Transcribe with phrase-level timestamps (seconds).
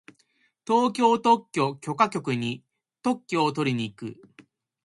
[0.65, 2.63] 東京特許許可局に
[3.03, 4.19] 特許をとりに行く。